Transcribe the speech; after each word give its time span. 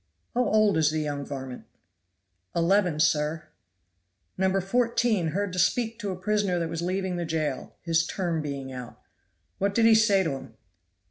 "How 0.33 0.43
old 0.43 0.77
is 0.77 0.89
the 0.89 0.99
young 1.01 1.23
varmint?" 1.27 1.65
"Eleven, 2.55 2.99
sir." 2.99 3.49
"No. 4.35 4.59
14 4.59 5.27
heard 5.27 5.53
to 5.53 5.59
speak 5.59 5.99
to 5.99 6.09
a 6.09 6.15
prisoner 6.15 6.57
that 6.57 6.69
was 6.69 6.81
leaving 6.81 7.17
the 7.17 7.23
jail, 7.25 7.75
his 7.83 8.07
term 8.07 8.41
being 8.41 8.71
out. 8.73 8.99
What 9.59 9.75
did 9.75 9.85
he 9.85 9.93
say 9.93 10.23
to 10.23 10.31
him?" 10.31 10.55